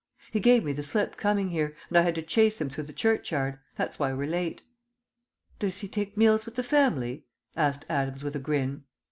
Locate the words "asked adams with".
7.55-8.35